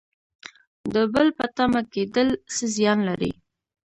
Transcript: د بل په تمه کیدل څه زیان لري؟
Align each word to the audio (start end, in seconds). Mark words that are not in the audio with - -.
د 0.93 0.95
بل 1.13 1.27
په 1.37 1.45
تمه 1.57 1.81
کیدل 1.93 2.27
څه 2.53 2.63
زیان 2.75 2.99
لري؟ 3.09 3.31